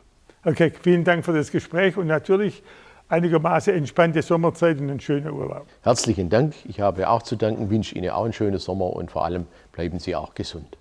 Okay, 0.46 0.74
vielen 0.82 1.06
Dank 1.06 1.24
für 1.24 1.32
das 1.32 1.52
Gespräch 1.52 1.96
und 1.96 2.08
natürlich 2.08 2.64
einigermaßen 3.08 3.74
entspannte 3.74 4.22
Sommerzeit 4.22 4.78
und 4.80 4.90
einen 4.90 5.00
schönen 5.00 5.32
Urlaub. 5.32 5.68
Herzlichen 5.84 6.30
Dank. 6.30 6.54
Ich 6.66 6.82
habe 6.82 7.10
auch 7.10 7.22
zu 7.22 7.38
danken, 7.38 7.70
wünsche 7.70 7.96
Ihnen 7.96 8.10
auch 8.10 8.26
einen 8.26 8.34
schönen 8.34 8.60
Sommer 8.60 8.92
und 8.92 9.10
vor 9.10 9.24
allem 9.24 9.48
bleiben 9.72 10.00
Sie 10.00 10.16
auch 10.16 10.36
gesund. 10.36 10.78